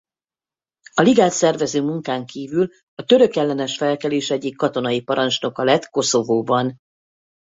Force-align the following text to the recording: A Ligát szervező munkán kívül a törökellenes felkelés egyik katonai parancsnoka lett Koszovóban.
A 0.93 1.01
Ligát 1.01 1.31
szervező 1.31 1.81
munkán 1.81 2.25
kívül 2.25 2.69
a 2.95 3.03
törökellenes 3.03 3.77
felkelés 3.77 4.29
egyik 4.31 4.55
katonai 4.55 5.01
parancsnoka 5.01 5.63
lett 5.63 5.85
Koszovóban. 5.89 6.75